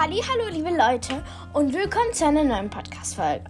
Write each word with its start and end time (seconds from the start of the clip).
Hallo, 0.00 0.48
liebe 0.52 0.70
Leute 0.70 1.24
und 1.54 1.74
willkommen 1.74 2.12
zu 2.12 2.24
einer 2.24 2.44
neuen 2.44 2.70
Podcast-Folge. 2.70 3.42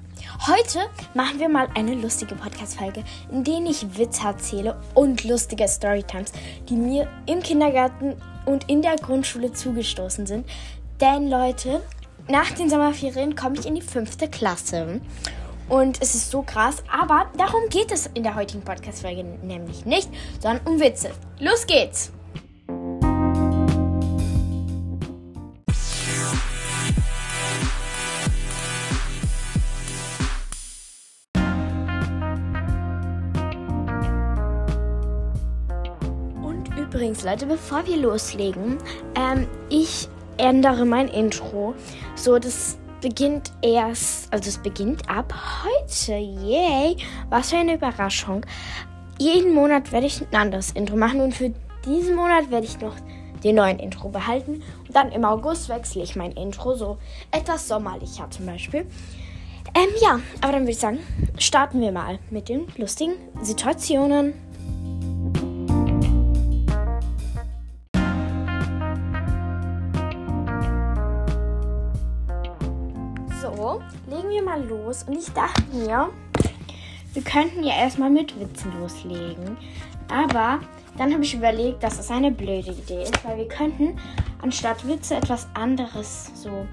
Heute 0.47 0.89
machen 1.13 1.39
wir 1.39 1.49
mal 1.51 1.69
eine 1.75 1.95
lustige 1.95 2.35
Podcast-Folge, 2.35 3.05
in 3.31 3.45
der 3.45 3.61
ich 3.67 3.99
Witze 3.99 4.27
erzähle 4.27 4.81
und 4.95 5.25
lustige 5.25 5.69
Storytimes, 5.69 6.33
die 6.67 6.77
mir 6.77 7.07
im 7.27 7.43
Kindergarten 7.43 8.17
und 8.47 8.67
in 8.71 8.81
der 8.81 8.97
Grundschule 8.97 9.53
zugestoßen 9.53 10.25
sind. 10.25 10.49
Denn 11.03 11.29
Leute, 11.29 11.83
nach 12.29 12.51
den 12.53 12.71
Sommerferien 12.71 13.37
komme 13.37 13.57
ich 13.59 13.67
in 13.67 13.75
die 13.75 13.83
fünfte 13.83 14.27
Klasse. 14.27 15.03
Und 15.69 16.01
es 16.01 16.15
ist 16.15 16.31
so 16.31 16.41
krass, 16.41 16.83
aber 16.91 17.31
darum 17.37 17.69
geht 17.69 17.93
es 17.93 18.07
in 18.15 18.23
der 18.23 18.37
heutigen 18.37 18.63
Podcast-Folge 18.63 19.23
nämlich 19.23 19.85
nicht, 19.85 20.09
sondern 20.41 20.67
um 20.67 20.81
Witze. 20.81 21.11
Los 21.41 21.67
geht's! 21.67 22.11
Übrigens, 36.91 37.23
Leute, 37.23 37.45
bevor 37.45 37.87
wir 37.87 37.99
loslegen, 37.99 38.79
ähm, 39.15 39.47
ich 39.69 40.09
ändere 40.39 40.87
mein 40.87 41.09
Intro. 41.09 41.75
So, 42.15 42.39
das 42.39 42.79
beginnt 43.03 43.53
erst, 43.61 44.33
also 44.33 44.49
es 44.49 44.57
beginnt 44.57 45.09
ab 45.09 45.35
heute. 45.65 46.13
Yay! 46.15 46.97
Was 47.29 47.51
für 47.51 47.59
eine 47.59 47.75
Überraschung. 47.75 48.47
Jeden 49.19 49.53
Monat 49.53 49.93
werde 49.93 50.07
ich 50.07 50.23
ein 50.23 50.35
anderes 50.35 50.71
Intro 50.71 50.97
machen 50.97 51.21
und 51.21 51.35
für 51.35 51.53
diesen 51.85 52.17
Monat 52.17 52.51
werde 52.51 52.67
ich 52.67 52.81
noch 52.81 52.95
den 53.45 53.57
neuen 53.57 53.79
Intro 53.79 54.09
behalten. 54.09 54.63
Und 54.87 54.97
dann 54.97 55.13
im 55.13 55.27
August 55.27 55.69
wechsle 55.69 56.03
ich 56.03 56.17
mein 56.17 56.33
Intro, 56.33 56.75
so 56.75 56.97
etwas 57.31 57.69
sommerlicher 57.69 58.31
zum 58.31 58.47
Beispiel. 58.47 58.87
Ähm, 59.75 59.91
ja, 60.01 60.21
aber 60.41 60.53
dann 60.53 60.63
würde 60.63 60.73
ich 60.73 60.79
sagen, 60.79 61.01
starten 61.39 61.83
wir 61.83 61.93
mal 61.93 62.19
mit 62.31 62.49
den 62.49 62.67
lustigen 62.79 63.13
Situationen. 63.43 64.33
Mal 74.59 74.69
los. 74.69 75.05
Und 75.05 75.19
ich 75.19 75.33
dachte 75.33 75.63
mir, 75.73 76.11
wir 77.13 77.23
könnten 77.23 77.65
ja 77.65 77.75
erstmal 77.75 78.11
mit 78.11 78.39
Witzen 78.39 78.73
loslegen. 78.81 79.57
Aber 80.09 80.61
dann 80.97 81.13
habe 81.13 81.23
ich 81.23 81.35
überlegt, 81.35 81.83
dass 81.83 81.97
das 81.97 82.11
eine 82.11 82.31
blöde 82.31 82.73
Idee 82.73 83.03
ist, 83.03 83.25
weil 83.25 83.39
wir 83.39 83.49
könnten 83.49 83.99
anstatt 84.43 84.87
Witze 84.87 85.17
etwas 85.17 85.47
anderes 85.55 86.31
so 86.35 86.67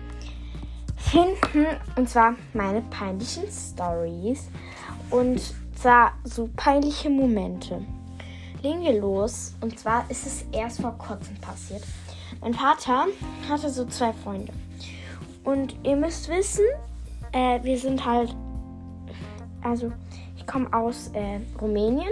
finden. 0.98 1.66
Und 1.96 2.10
zwar 2.10 2.36
meine 2.54 2.82
peinlichen 2.82 3.46
Stories. 3.52 4.50
Und 5.10 5.42
zwar 5.76 6.14
so 6.24 6.50
peinliche 6.56 7.10
Momente. 7.10 7.82
Legen 8.62 8.82
wir 8.82 9.00
los. 9.00 9.54
Und 9.62 9.78
zwar 9.78 10.10
ist 10.10 10.26
es 10.26 10.46
erst 10.52 10.82
vor 10.82 10.98
kurzem 10.98 11.36
passiert. 11.38 11.84
Mein 12.42 12.54
Vater 12.54 13.06
hatte 13.48 13.70
so 13.70 13.86
zwei 13.86 14.12
Freunde. 14.12 14.52
Und 15.44 15.76
ihr 15.84 15.96
müsst 15.96 16.28
wissen, 16.28 16.66
äh, 17.36 17.62
wir 17.64 17.78
sind 17.78 18.04
halt, 18.06 18.34
also 19.62 19.92
ich 20.38 20.48
komme 20.48 20.72
aus 20.74 21.10
äh, 21.14 21.42
Rumänien 21.62 22.10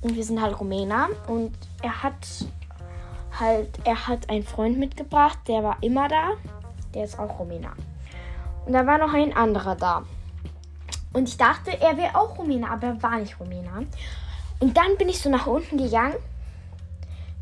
und 0.00 0.16
wir 0.16 0.24
sind 0.24 0.40
halt 0.40 0.58
Rumäner 0.58 1.10
und 1.28 1.52
er 1.82 2.02
hat 2.02 2.46
halt, 3.38 3.68
er 3.84 4.08
hat 4.08 4.30
einen 4.30 4.44
Freund 4.44 4.78
mitgebracht, 4.78 5.38
der 5.46 5.62
war 5.62 5.76
immer 5.82 6.08
da, 6.08 6.30
der 6.94 7.04
ist 7.04 7.18
auch 7.18 7.38
Rumäner. 7.38 7.72
Und 8.64 8.72
da 8.72 8.86
war 8.86 8.96
noch 8.98 9.12
ein 9.12 9.36
anderer 9.36 9.76
da. 9.76 10.04
Und 11.12 11.28
ich 11.28 11.36
dachte, 11.36 11.78
er 11.78 11.98
wäre 11.98 12.16
auch 12.16 12.38
Rumäner, 12.38 12.70
aber 12.70 12.86
er 12.86 13.02
war 13.02 13.18
nicht 13.18 13.38
Rumäner. 13.38 13.84
Und 14.60 14.76
dann 14.76 14.96
bin 14.96 15.08
ich 15.10 15.20
so 15.20 15.28
nach 15.28 15.46
unten 15.46 15.76
gegangen, 15.76 16.14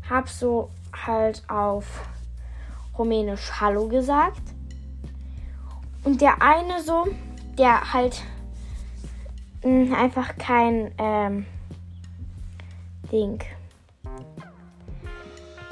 hab 0.09 0.27
so 0.27 0.69
halt 1.05 1.43
auf 1.47 1.85
Rumänisch 2.97 3.61
Hallo 3.61 3.87
gesagt. 3.87 4.41
Und 6.03 6.21
der 6.21 6.41
eine 6.41 6.81
so, 6.81 7.07
der 7.57 7.93
halt 7.93 8.23
mh, 9.63 9.85
hm, 9.85 9.93
einfach 9.93 10.37
kein 10.37 10.91
ähm, 10.97 11.45
Ding, 13.11 13.39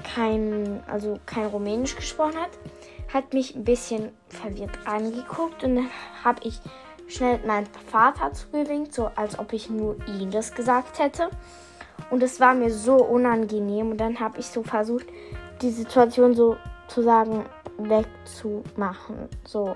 kein, 0.03 0.84
also 0.88 1.19
kein 1.25 1.45
Rumänisch 1.45 1.95
gesprochen 1.95 2.38
hat, 2.38 2.50
hat 3.13 3.34
mich 3.34 3.56
ein 3.56 3.63
bisschen 3.63 4.12
verwirrt 4.28 4.78
angeguckt 4.85 5.63
und 5.63 5.75
dann 5.75 5.89
habe 6.23 6.41
ich 6.44 6.59
schnell 7.07 7.39
meinen 7.45 7.68
Vater 7.88 8.34
zugewinkt, 8.34 8.94
so 8.94 9.09
als 9.16 9.39
ob 9.39 9.53
ich 9.53 9.69
nur 9.69 9.95
ihm 10.07 10.29
das 10.29 10.53
gesagt 10.53 11.00
hätte. 11.00 11.29
Und 12.12 12.23
es 12.23 12.39
war 12.39 12.53
mir 12.53 12.72
so 12.72 12.95
unangenehm 12.95 13.91
und 13.91 13.97
dann 13.97 14.19
habe 14.19 14.39
ich 14.39 14.45
so 14.47 14.63
versucht, 14.63 15.07
die 15.62 15.72
Situation 15.72 16.35
so 16.35 16.56
zu 16.88 17.01
sagen 17.01 17.45
wegzumachen, 17.78 19.29
so 19.44 19.75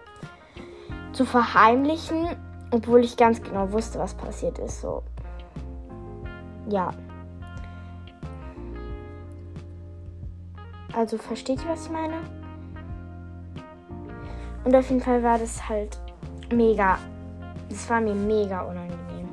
zu 1.13 1.25
verheimlichen, 1.25 2.35
obwohl 2.72 3.03
ich 3.03 3.16
ganz 3.16 3.41
genau 3.41 3.72
wusste, 3.72 4.00
was 4.00 4.13
passiert 4.16 4.59
ist. 4.59 4.81
So, 4.81 5.03
ja. 6.68 6.91
Also 10.94 11.18
versteht 11.18 11.63
ihr, 11.63 11.69
was 11.69 11.85
ich 11.85 11.91
meine? 11.91 12.18
Und 14.63 14.75
auf 14.75 14.90
jeden 14.90 15.01
Fall 15.01 15.24
war 15.24 15.38
das 15.38 15.68
halt 15.68 15.97
mega. 16.51 16.97
Das 17.69 17.90
war 17.90 18.00
mir 18.00 18.13
mega 18.13 18.62
unangenehm. 18.62 19.28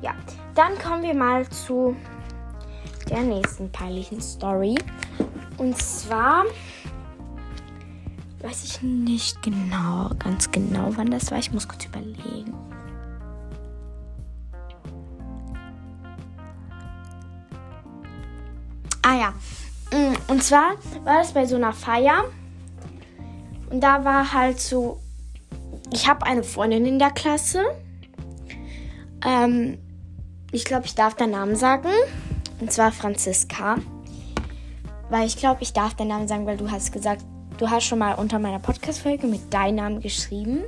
Ja, 0.00 0.14
dann 0.54 0.78
kommen 0.78 1.02
wir 1.02 1.14
mal 1.14 1.48
zu 1.48 1.96
der 3.10 3.22
nächsten 3.22 3.70
peinlichen 3.70 4.20
Story. 4.20 4.76
Und 5.58 5.76
zwar 5.76 6.44
weiß 8.42 8.64
ich 8.64 8.82
nicht 8.82 9.42
genau, 9.42 10.10
ganz 10.18 10.50
genau, 10.50 10.90
wann 10.96 11.10
das 11.10 11.30
war. 11.30 11.38
Ich 11.38 11.52
muss 11.52 11.68
kurz 11.68 11.84
überlegen. 11.84 12.54
Ah 19.02 19.14
ja, 19.14 19.34
mm, 19.96 20.16
und 20.28 20.42
zwar 20.42 20.72
war 21.04 21.18
das 21.18 21.32
bei 21.32 21.46
so 21.46 21.56
einer 21.56 21.72
Feier. 21.72 22.24
Und 23.70 23.80
da 23.80 24.04
war 24.04 24.32
halt 24.32 24.60
so, 24.60 25.00
ich 25.92 26.08
habe 26.08 26.26
eine 26.26 26.42
Freundin 26.42 26.86
in 26.86 26.98
der 26.98 27.10
Klasse. 27.10 27.64
Ähm, 29.24 29.78
ich 30.50 30.64
glaube, 30.64 30.86
ich 30.86 30.94
darf 30.94 31.14
den 31.14 31.30
Namen 31.30 31.56
sagen. 31.56 31.88
Und 32.60 32.72
zwar 32.72 32.92
Franziska. 32.92 33.76
Weil 35.10 35.26
ich 35.26 35.36
glaube, 35.36 35.62
ich 35.62 35.72
darf 35.72 35.94
den 35.94 36.08
Namen 36.08 36.28
sagen, 36.28 36.46
weil 36.46 36.56
du 36.56 36.70
hast 36.70 36.92
gesagt, 36.92 37.24
du 37.62 37.70
hast 37.70 37.84
schon 37.84 38.00
mal 38.00 38.14
unter 38.14 38.40
meiner 38.40 38.58
Podcast-Folge 38.58 39.28
mit 39.28 39.54
deinem 39.54 39.76
Namen 39.76 40.00
geschrieben. 40.00 40.64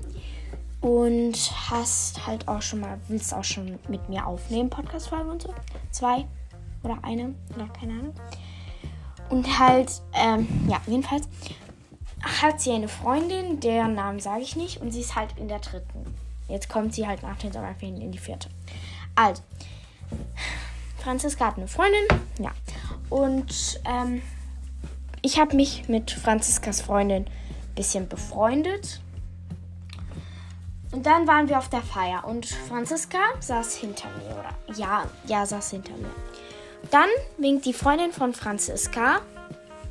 Und 0.80 1.36
hast 1.68 2.24
halt 2.24 2.46
auch 2.46 2.62
schon 2.62 2.80
mal, 2.80 3.00
willst 3.08 3.34
auch 3.34 3.42
schon 3.42 3.80
mit 3.88 4.08
mir 4.08 4.24
aufnehmen, 4.24 4.70
Podcast-Folge 4.70 5.28
und 5.28 5.42
so. 5.42 5.52
Zwei 5.90 6.24
oder 6.84 6.98
eine, 7.02 7.34
oder 7.56 7.66
keine 7.68 7.94
Ahnung. 7.94 8.14
Und 9.28 9.58
halt, 9.58 9.90
ähm, 10.12 10.46
ja, 10.68 10.80
jedenfalls 10.86 11.28
hat 12.22 12.60
sie 12.60 12.70
eine 12.70 12.86
Freundin, 12.86 13.58
deren 13.58 13.96
Namen 13.96 14.20
sage 14.20 14.42
ich 14.42 14.54
nicht. 14.54 14.80
Und 14.80 14.92
sie 14.92 15.00
ist 15.00 15.16
halt 15.16 15.36
in 15.36 15.48
der 15.48 15.58
dritten. 15.58 16.14
Jetzt 16.48 16.68
kommt 16.68 16.94
sie 16.94 17.08
halt 17.08 17.24
nach 17.24 17.38
den 17.38 17.52
Sommerferien 17.52 18.00
in 18.00 18.12
die 18.12 18.18
vierte. 18.18 18.50
Also, 19.16 19.42
Franziska 20.98 21.46
hat 21.46 21.56
eine 21.56 21.66
Freundin, 21.66 22.06
ja. 22.38 22.52
Und 23.10 23.80
ähm, 23.84 24.22
ich 25.24 25.40
habe 25.40 25.56
mich 25.56 25.88
mit 25.88 26.10
Franziskas 26.10 26.82
Freundin 26.82 27.24
ein 27.24 27.74
bisschen 27.74 28.08
befreundet. 28.08 29.00
Und 30.92 31.06
dann 31.06 31.26
waren 31.26 31.48
wir 31.48 31.58
auf 31.58 31.70
der 31.70 31.80
Feier 31.80 32.24
und 32.26 32.44
Franziska 32.46 33.18
saß 33.40 33.74
hinter 33.76 34.08
mir. 34.10 34.36
Oder 34.38 34.76
ja, 34.76 35.04
ja, 35.26 35.46
saß 35.46 35.70
hinter 35.70 35.94
mir. 35.94 36.10
Dann 36.90 37.08
winkt 37.38 37.64
die 37.64 37.72
Freundin 37.72 38.12
von 38.12 38.34
Franziska 38.34 39.22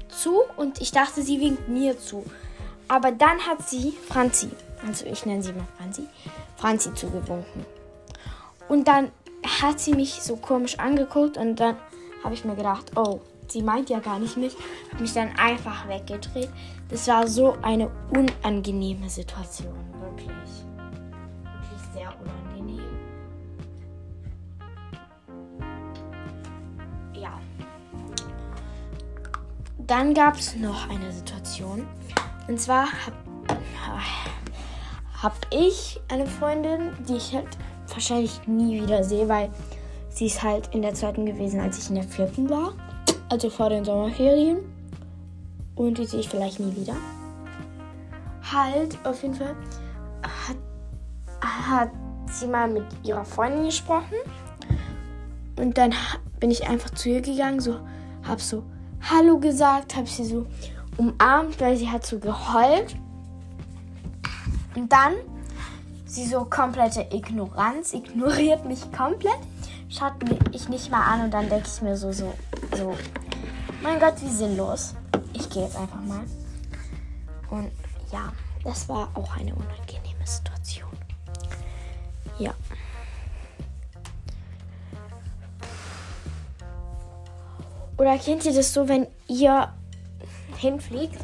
zu 0.07 0.43
und 0.55 0.79
ich 0.79 0.91
dachte, 0.91 1.23
sie 1.23 1.39
winkt 1.41 1.67
mir 1.67 1.97
zu. 1.97 2.23
Aber 2.87 3.11
dann 3.11 3.39
hat 3.39 3.67
sie 3.67 3.91
Franzi, 4.07 4.51
also 4.85 5.07
ich 5.07 5.25
nenne 5.25 5.41
sie 5.41 5.53
mal 5.53 5.65
Franzi, 5.77 6.07
Franzi 6.57 6.93
zugewunken. 6.93 7.65
Und 8.69 8.87
dann 8.87 9.11
hat 9.61 9.79
sie 9.79 9.95
mich 9.95 10.21
so 10.21 10.35
komisch 10.35 10.77
angeguckt 10.77 11.37
und 11.37 11.55
dann 11.55 11.75
habe 12.23 12.35
ich 12.35 12.45
mir 12.45 12.55
gedacht, 12.55 12.91
oh, 12.95 13.19
sie 13.53 13.61
meint 13.61 13.89
ja 13.89 13.99
gar 13.99 14.19
nicht 14.19 14.35
mich. 14.35 14.55
Habe 14.91 15.01
mich 15.01 15.13
dann 15.13 15.29
einfach 15.37 15.87
weggedreht. 15.87 16.49
Das 16.89 17.07
war 17.07 17.27
so 17.27 17.55
eine 17.61 17.89
unangenehme 18.09 19.09
Situation, 19.09 19.73
wirklich. 20.01 20.27
Wirklich 21.43 21.81
sehr 21.93 22.13
unangenehm. 22.19 22.83
Ja. 27.13 27.39
dann 29.87 30.13
gab 30.13 30.35
es 30.35 30.55
noch 30.55 30.89
eine 30.89 31.11
Situation. 31.11 31.87
Und 32.47 32.59
zwar 32.59 32.87
habe 32.87 33.17
hab 35.21 35.37
ich 35.51 36.01
eine 36.09 36.25
Freundin, 36.25 36.91
die 37.07 37.15
ich 37.15 37.33
halt 37.33 37.47
wahrscheinlich 37.87 38.45
nie 38.47 38.81
wieder 38.81 39.03
sehe, 39.03 39.29
weil 39.29 39.49
sie 40.09 40.25
ist 40.25 40.43
halt 40.43 40.69
in 40.73 40.81
der 40.81 40.93
zweiten 40.93 41.25
gewesen, 41.25 41.59
als 41.59 41.77
ich 41.77 41.89
in 41.89 41.95
der 41.95 42.03
vierten 42.03 42.49
war. 42.49 42.73
Also 43.33 43.49
vor 43.49 43.69
den 43.71 43.83
Sommerferien. 43.83 44.59
Und 45.73 45.97
die 45.97 46.05
sehe 46.05 46.19
ich 46.19 46.29
vielleicht 46.29 46.59
nie 46.59 46.75
wieder. 46.75 46.95
Halt, 48.43 48.95
auf 49.03 49.23
jeden 49.23 49.33
Fall 49.33 49.55
hat, 50.21 50.57
hat 51.41 51.89
sie 52.29 52.45
mal 52.45 52.69
mit 52.69 52.83
ihrer 53.01 53.25
Freundin 53.25 53.65
gesprochen. 53.65 54.17
Und 55.59 55.79
dann 55.79 55.95
bin 56.39 56.51
ich 56.51 56.69
einfach 56.69 56.91
zu 56.91 57.09
ihr 57.09 57.21
gegangen, 57.21 57.59
so, 57.59 57.79
hab 58.21 58.39
so 58.39 58.61
Hallo 59.01 59.39
gesagt, 59.39 59.95
hab 59.95 60.07
sie 60.07 60.25
so 60.25 60.45
umarmt, 60.97 61.59
weil 61.59 61.75
sie 61.75 61.89
hat 61.89 62.05
so 62.05 62.19
geheult. 62.19 62.95
Und 64.75 64.93
dann 64.93 65.13
sie 66.05 66.27
so 66.27 66.45
komplette 66.45 67.07
Ignoranz, 67.11 67.95
ignoriert 67.95 68.63
mich 68.65 68.91
komplett, 68.91 69.39
schaut 69.89 70.13
mich 70.51 70.69
nicht 70.69 70.91
mal 70.91 71.01
an 71.01 71.21
und 71.25 71.33
dann 71.33 71.49
denke 71.49 71.65
ich 71.65 71.81
mir 71.81 71.97
so, 71.97 72.11
so, 72.11 72.31
so, 72.77 72.95
mein 73.83 73.99
Gott, 73.99 74.15
wie 74.21 74.29
sinnlos. 74.29 74.95
Ich 75.33 75.49
gehe 75.49 75.63
jetzt 75.63 75.75
einfach 75.75 76.01
mal. 76.01 76.23
Und 77.49 77.71
ja, 78.11 78.31
das 78.63 78.87
war 78.87 79.09
auch 79.13 79.35
eine 79.35 79.53
unangenehme 79.53 80.25
Situation. 80.25 80.89
Ja. 82.39 82.53
Oder 87.97 88.17
kennt 88.17 88.45
ihr 88.45 88.53
das 88.53 88.73
so, 88.73 88.87
wenn 88.87 89.07
ihr 89.27 89.71
hinfliegt 90.57 91.19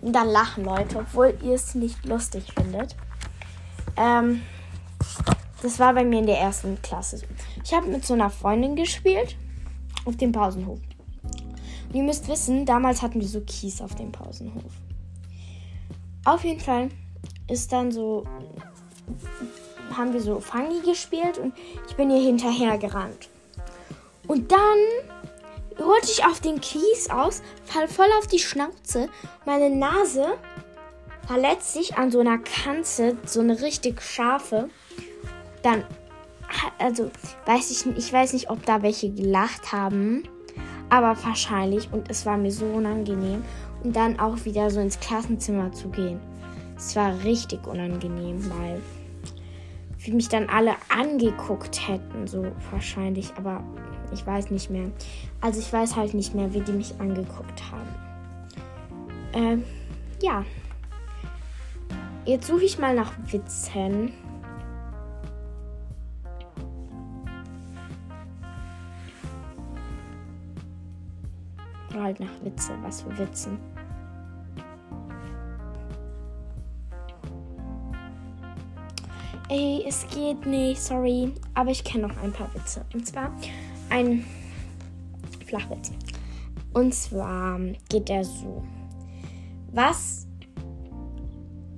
und 0.00 0.12
dann 0.12 0.28
lachen 0.28 0.64
Leute, 0.64 0.98
obwohl 0.98 1.36
ihr 1.42 1.54
es 1.54 1.74
nicht 1.74 2.06
lustig 2.06 2.52
findet? 2.54 2.96
Ähm, 3.96 4.42
das 5.62 5.78
war 5.78 5.94
bei 5.94 6.04
mir 6.04 6.20
in 6.20 6.26
der 6.26 6.38
ersten 6.38 6.80
Klasse. 6.80 7.22
Ich 7.62 7.74
habe 7.74 7.88
mit 7.88 8.04
so 8.04 8.14
einer 8.14 8.30
Freundin 8.30 8.76
gespielt 8.76 9.36
auf 10.04 10.16
dem 10.16 10.32
Pausenhof. 10.32 10.78
Ihr 11.94 12.02
müsst 12.02 12.26
wissen, 12.26 12.66
damals 12.66 13.02
hatten 13.02 13.20
wir 13.20 13.28
so 13.28 13.40
Kies 13.40 13.80
auf 13.80 13.94
dem 13.94 14.10
Pausenhof. 14.10 14.72
Auf 16.24 16.42
jeden 16.42 16.58
Fall 16.58 16.88
ist 17.48 17.72
dann 17.72 17.92
so, 17.92 18.24
haben 19.96 20.12
wir 20.12 20.20
so 20.20 20.40
Fangi 20.40 20.80
gespielt 20.80 21.38
und 21.38 21.54
ich 21.88 21.94
bin 21.94 22.10
ihr 22.10 22.20
hinterher 22.20 22.78
gerannt. 22.78 23.28
Und 24.26 24.50
dann 24.50 24.78
rutsche 25.78 26.10
ich 26.10 26.24
auf 26.26 26.40
den 26.40 26.60
Kies 26.60 27.10
aus, 27.10 27.42
fall 27.64 27.86
voll 27.86 28.08
auf 28.18 28.26
die 28.26 28.40
Schnauze. 28.40 29.08
Meine 29.46 29.70
Nase 29.70 30.34
verletzt 31.28 31.74
sich 31.74 31.96
an 31.96 32.10
so 32.10 32.18
einer 32.18 32.38
Kanze, 32.38 33.16
so 33.24 33.38
eine 33.38 33.60
richtig 33.62 34.02
scharfe. 34.02 34.68
Dann, 35.62 35.84
also, 36.78 37.12
weiß 37.46 37.70
ich 37.70 37.96
ich 37.96 38.12
weiß 38.12 38.32
nicht, 38.32 38.50
ob 38.50 38.66
da 38.66 38.82
welche 38.82 39.10
gelacht 39.10 39.70
haben, 39.70 40.24
aber 40.94 41.16
wahrscheinlich. 41.24 41.88
Und 41.92 42.10
es 42.10 42.24
war 42.24 42.36
mir 42.36 42.52
so 42.52 42.66
unangenehm. 42.66 43.44
Und 43.82 43.94
dann 43.96 44.18
auch 44.18 44.44
wieder 44.44 44.70
so 44.70 44.80
ins 44.80 44.98
Klassenzimmer 45.00 45.72
zu 45.72 45.88
gehen. 45.88 46.20
Es 46.76 46.96
war 46.96 47.12
richtig 47.24 47.66
unangenehm, 47.66 48.50
weil 48.50 48.80
wie 49.98 50.12
mich 50.12 50.28
dann 50.28 50.48
alle 50.48 50.74
angeguckt 50.88 51.88
hätten, 51.88 52.26
so 52.26 52.46
wahrscheinlich, 52.70 53.32
aber 53.36 53.62
ich 54.12 54.26
weiß 54.26 54.50
nicht 54.50 54.70
mehr. 54.70 54.90
Also 55.40 55.60
ich 55.60 55.72
weiß 55.72 55.96
halt 55.96 56.14
nicht 56.14 56.34
mehr, 56.34 56.52
wie 56.52 56.60
die 56.60 56.72
mich 56.72 56.94
angeguckt 56.98 57.62
haben. 57.70 57.88
Ähm, 59.32 59.64
ja. 60.22 60.44
Jetzt 62.26 62.46
suche 62.46 62.64
ich 62.64 62.78
mal 62.78 62.94
nach 62.94 63.12
Witzen. 63.30 64.12
Halt 72.14 72.20
nach 72.20 72.44
Witze. 72.44 72.72
Was 72.82 73.02
für 73.02 73.16
Witzen. 73.18 73.58
Ey, 79.48 79.84
es 79.86 80.06
geht 80.08 80.46
nicht, 80.46 80.80
sorry. 80.80 81.32
Aber 81.54 81.70
ich 81.70 81.84
kenne 81.84 82.08
noch 82.08 82.16
ein 82.22 82.32
paar 82.32 82.52
Witze. 82.54 82.84
Und 82.92 83.06
zwar 83.06 83.30
ein 83.90 84.24
Flachwitz. 85.46 85.92
Und 86.72 86.94
zwar 86.94 87.60
geht 87.88 88.10
er 88.10 88.24
so. 88.24 88.64
Was 89.72 90.26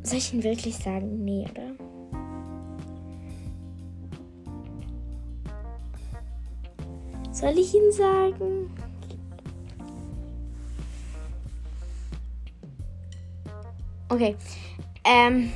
soll 0.03 0.19
ich 0.19 0.33
ihn 0.33 0.43
wirklich 0.43 0.77
sagen? 0.77 1.25
Nee, 1.25 1.47
oder? 1.51 1.73
Soll 7.33 7.59
ich 7.59 7.75
ihn 7.75 7.93
sagen? 7.93 8.71
Okay. 14.09 14.37
Ähm. 15.05 15.53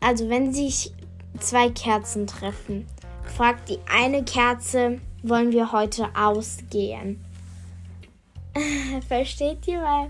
Also, 0.00 0.28
wenn 0.28 0.52
sich 0.52 0.92
zwei 1.38 1.70
Kerzen 1.70 2.26
treffen, 2.26 2.86
fragt 3.36 3.68
die 3.68 3.78
eine 3.90 4.24
Kerze, 4.24 5.00
wollen 5.22 5.52
wir 5.52 5.72
heute 5.72 6.08
ausgehen? 6.16 7.24
Versteht 9.08 9.66
ihr? 9.68 9.80
Weil 9.80 10.08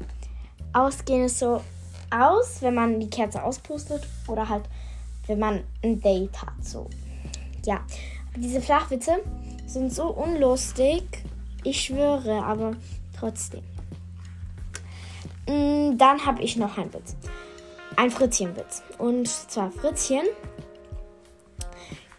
ausgehen 0.72 1.24
ist 1.24 1.38
so 1.38 1.60
aus, 2.10 2.60
wenn 2.60 2.74
man 2.74 3.00
die 3.00 3.10
Kerze 3.10 3.42
auspustet 3.42 4.06
oder 4.26 4.48
halt, 4.48 4.64
wenn 5.26 5.38
man 5.38 5.64
ein 5.82 6.00
Date 6.00 6.42
hat. 6.42 6.62
So. 6.62 6.88
Ja. 7.64 7.80
diese 8.36 8.60
Flachwitze 8.60 9.20
sind 9.66 9.92
so 9.92 10.08
unlustig. 10.08 11.04
Ich 11.64 11.80
schwöre, 11.82 12.42
aber 12.42 12.72
trotzdem. 13.16 13.62
Mm, 15.48 15.96
dann 15.98 16.24
habe 16.24 16.42
ich 16.42 16.56
noch 16.56 16.78
einen 16.78 16.92
Witz. 16.92 17.16
Ein 17.96 18.10
Fritzchenwitz. 18.10 18.82
Und 18.98 19.28
zwar 19.28 19.70
Fritzchen 19.70 20.24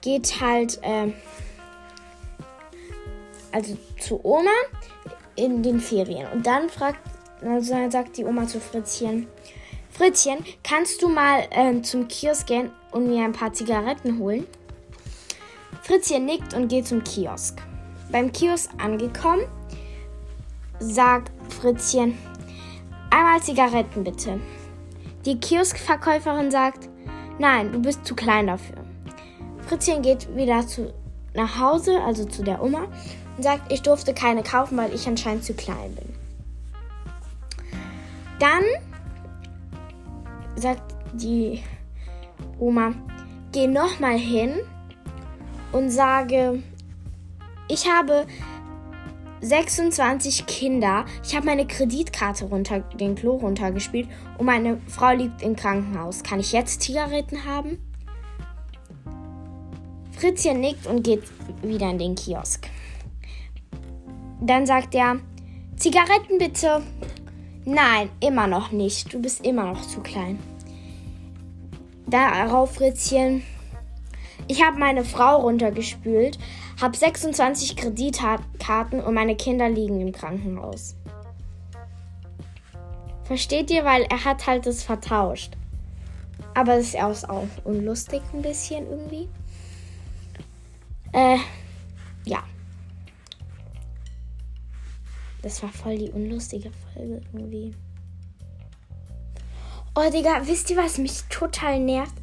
geht 0.01 0.41
halt 0.41 0.79
äh, 0.83 1.11
also 3.51 3.77
zu 3.99 4.19
Oma 4.23 4.51
in 5.35 5.63
den 5.63 5.79
Ferien. 5.79 6.27
Und 6.33 6.45
dann 6.45 6.69
fragt, 6.69 6.99
also 7.41 7.73
sagt 7.89 8.17
die 8.17 8.25
Oma 8.25 8.47
zu 8.47 8.59
Fritzchen, 8.59 9.27
Fritzchen, 9.89 10.43
kannst 10.63 11.01
du 11.01 11.07
mal 11.07 11.47
äh, 11.51 11.81
zum 11.81 12.07
Kiosk 12.07 12.47
gehen 12.47 12.71
und 12.91 13.07
mir 13.07 13.23
ein 13.23 13.31
paar 13.31 13.53
Zigaretten 13.53 14.17
holen? 14.17 14.47
Fritzchen 15.83 16.25
nickt 16.25 16.53
und 16.55 16.67
geht 16.67 16.87
zum 16.87 17.03
Kiosk. 17.03 17.61
Beim 18.11 18.31
Kiosk 18.31 18.71
angekommen, 18.79 19.45
sagt 20.79 21.31
Fritzchen, 21.53 22.17
einmal 23.13 23.41
Zigaretten 23.41 24.03
bitte. 24.03 24.39
Die 25.25 25.39
Kioskverkäuferin 25.39 26.51
sagt, 26.51 26.89
nein, 27.39 27.71
du 27.71 27.79
bist 27.79 28.05
zu 28.05 28.15
klein 28.15 28.47
dafür. 28.47 28.77
Fritzchen 29.67 30.01
geht 30.01 30.35
wieder 30.35 30.65
zu, 30.67 30.93
nach 31.33 31.59
Hause, 31.59 32.01
also 32.01 32.25
zu 32.25 32.43
der 32.43 32.61
Oma, 32.61 32.87
und 33.37 33.43
sagt, 33.43 33.71
ich 33.71 33.81
durfte 33.81 34.13
keine 34.13 34.43
kaufen, 34.43 34.77
weil 34.77 34.93
ich 34.93 35.07
anscheinend 35.07 35.43
zu 35.43 35.53
klein 35.53 35.95
bin. 35.95 36.13
Dann 38.39 38.63
sagt 40.55 40.95
die 41.13 41.63
Oma, 42.59 42.93
geh 43.51 43.67
nochmal 43.67 44.17
hin 44.17 44.55
und 45.71 45.89
sage, 45.89 46.61
ich 47.69 47.89
habe 47.89 48.25
26 49.43 50.45
Kinder. 50.45 51.05
Ich 51.23 51.35
habe 51.35 51.45
meine 51.45 51.67
Kreditkarte 51.67 52.45
runter, 52.45 52.79
den 52.79 53.15
Klo 53.15 53.35
runtergespielt 53.35 54.07
und 54.37 54.45
meine 54.45 54.79
Frau 54.87 55.11
liegt 55.11 55.41
im 55.41 55.55
Krankenhaus. 55.55 56.23
Kann 56.23 56.39
ich 56.39 56.53
jetzt 56.53 56.81
Zigaretten 56.81 57.45
haben? 57.45 57.77
Fritzchen 60.17 60.61
nickt 60.61 60.87
und 60.87 61.03
geht 61.03 61.23
wieder 61.61 61.89
in 61.89 61.99
den 61.99 62.15
Kiosk. 62.15 62.69
Dann 64.39 64.65
sagt 64.65 64.95
er, 64.95 65.19
Zigaretten 65.75 66.37
bitte. 66.37 66.81
Nein, 67.65 68.09
immer 68.21 68.47
noch 68.47 68.71
nicht. 68.71 69.13
Du 69.13 69.21
bist 69.21 69.45
immer 69.45 69.65
noch 69.65 69.81
zu 69.81 69.99
klein. 69.99 70.39
Darauf 72.07 72.75
Fritzchen. 72.75 73.43
Ich 74.47 74.63
habe 74.63 74.77
meine 74.77 75.03
Frau 75.03 75.41
runtergespült, 75.41 76.37
habe 76.81 76.97
26 76.97 77.75
Kreditkarten 77.75 79.01
und 79.01 79.13
meine 79.13 79.35
Kinder 79.35 79.69
liegen 79.69 80.01
im 80.01 80.11
Krankenhaus. 80.11 80.95
Versteht 83.23 83.71
ihr? 83.71 83.85
Weil 83.85 84.03
er 84.03 84.25
hat 84.25 84.47
halt 84.47 84.65
das 84.65 84.83
vertauscht. 84.83 85.53
Aber 86.53 86.75
das 86.75 86.87
ist 86.87 87.29
auch 87.29 87.47
unlustig 87.63 88.21
ein 88.33 88.41
bisschen 88.41 88.85
irgendwie. 88.87 89.29
Äh, 91.13 91.37
ja. 92.25 92.43
Das 95.41 95.61
war 95.63 95.69
voll 95.69 95.97
die 95.97 96.11
unlustige 96.11 96.71
Folge 96.93 97.21
irgendwie. 97.33 97.75
Oh, 99.95 100.09
Digga, 100.09 100.41
wisst 100.45 100.69
ihr, 100.71 100.77
was 100.77 100.97
mich 100.97 101.23
total 101.29 101.79
nervt? 101.79 102.15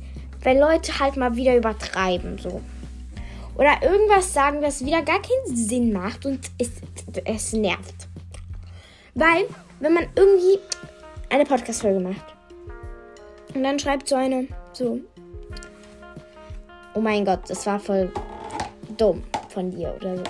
Wenn 0.43 0.59
Leute 0.59 0.99
halt 0.99 1.17
mal 1.17 1.37
wieder 1.37 1.57
übertreiben, 1.57 2.39
so. 2.39 2.63
Oder 3.61 3.83
irgendwas 3.83 4.33
sagen, 4.33 4.63
das 4.63 4.83
wieder 4.83 5.03
gar 5.03 5.21
keinen 5.21 5.55
Sinn 5.55 5.93
macht 5.93 6.25
und 6.25 6.41
es, 6.57 6.71
es 7.27 7.53
nervt. 7.53 8.09
Weil, 9.15 9.45
wenn 9.81 9.93
man 9.93 10.09
irgendwie 10.17 10.59
eine 11.29 11.45
Podcast-Folge 11.45 12.01
macht 12.01 12.25
und 13.55 13.63
dann 13.63 13.79
schreibt 13.79 14.09
so 14.09 14.15
eine, 14.15 14.49
so, 14.73 14.99
oh 16.95 17.01
mein 17.03 17.27
Gott, 17.27 17.41
das 17.49 17.67
war 17.67 17.79
voll 17.79 18.11
dumm 18.97 19.23
von 19.51 19.71
dir 19.71 19.95
oder 19.95 20.17
so. 20.17 20.25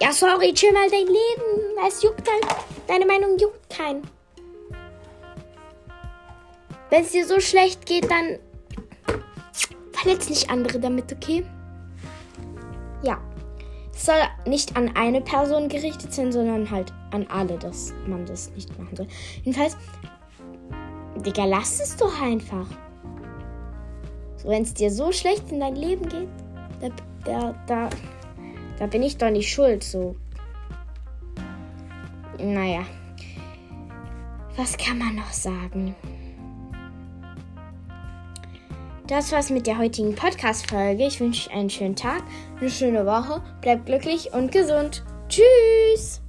Ja, 0.00 0.12
sorry, 0.12 0.54
chill 0.54 0.72
mal 0.72 0.88
dein 0.88 1.06
Leben. 1.06 1.78
Es 1.84 2.00
juckt 2.00 2.30
halt. 2.30 2.46
Deine 2.86 3.06
Meinung 3.06 3.36
juckt 3.38 3.68
keinen. 3.70 4.02
Wenn 6.90 7.02
es 7.02 7.10
dir 7.10 7.26
so 7.26 7.40
schlecht 7.40 7.86
geht, 7.86 8.08
dann 8.08 8.38
verletz 9.92 10.28
nicht 10.28 10.48
andere 10.48 10.78
damit, 10.78 11.12
okay? 11.12 11.44
Ja. 13.04 13.20
Es 13.94 14.06
soll 14.06 14.16
nicht 14.46 14.76
an 14.76 14.90
eine 14.96 15.20
Person 15.20 15.68
gerichtet 15.68 16.12
sein, 16.12 16.32
sondern 16.32 16.68
halt 16.70 16.92
an 17.12 17.26
alle, 17.28 17.56
dass 17.58 17.94
man 18.06 18.26
das 18.26 18.50
nicht 18.50 18.76
machen 18.78 18.96
soll. 18.96 19.06
Jedenfalls, 19.44 19.76
Digga, 21.24 21.44
lass 21.44 21.80
es 21.80 21.96
doch 21.96 22.20
einfach. 22.20 22.66
So, 24.36 24.48
wenn 24.48 24.62
es 24.62 24.74
dir 24.74 24.90
so 24.90 25.12
schlecht 25.12 25.52
in 25.52 25.60
dein 25.60 25.76
Leben 25.76 26.08
geht, 26.08 26.28
da, 26.80 26.88
da, 27.24 27.54
da, 27.66 27.90
da 28.78 28.86
bin 28.86 29.02
ich 29.02 29.16
doch 29.16 29.30
nicht 29.30 29.52
schuld, 29.52 29.84
so. 29.84 30.16
Naja. 32.38 32.84
Was 34.56 34.76
kann 34.76 34.98
man 34.98 35.14
noch 35.14 35.32
sagen? 35.32 35.94
Das 39.06 39.32
war's 39.32 39.50
mit 39.50 39.66
der 39.66 39.76
heutigen 39.76 40.14
Podcast-Folge. 40.14 41.06
Ich 41.06 41.20
wünsche 41.20 41.50
euch 41.50 41.54
einen 41.54 41.68
schönen 41.68 41.94
Tag, 41.94 42.22
eine 42.58 42.70
schöne 42.70 43.04
Woche. 43.04 43.42
Bleibt 43.60 43.84
glücklich 43.84 44.32
und 44.32 44.50
gesund. 44.50 45.04
Tschüss! 45.28 46.23